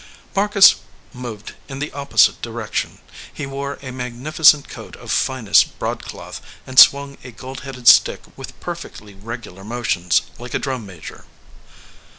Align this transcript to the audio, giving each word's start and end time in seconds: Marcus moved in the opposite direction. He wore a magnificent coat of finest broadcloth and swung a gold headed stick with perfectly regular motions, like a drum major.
Marcus 0.35 0.77
moved 1.13 1.53
in 1.67 1.77
the 1.77 1.91
opposite 1.91 2.41
direction. 2.41 2.97
He 3.31 3.45
wore 3.45 3.77
a 3.83 3.91
magnificent 3.91 4.67
coat 4.67 4.95
of 4.95 5.11
finest 5.11 5.77
broadcloth 5.77 6.41
and 6.65 6.79
swung 6.79 7.19
a 7.23 7.29
gold 7.29 7.59
headed 7.59 7.87
stick 7.87 8.23
with 8.35 8.59
perfectly 8.59 9.13
regular 9.13 9.63
motions, 9.63 10.23
like 10.39 10.55
a 10.55 10.57
drum 10.57 10.87
major. 10.87 11.25